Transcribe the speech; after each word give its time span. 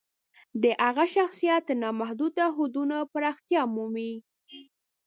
د 0.61 0.63
هغه 0.83 1.05
شخصیت 1.15 1.61
تر 1.69 1.75
نامحدودو 1.83 2.45
حدونو 2.57 2.97
پراختیا 3.11 3.61
مومي. 3.75 4.13